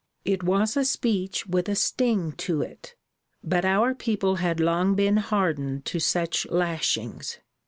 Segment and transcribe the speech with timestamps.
[0.25, 2.95] It was a speech with a sting to it,
[3.43, 7.37] but our people had long been hardened to such lashings.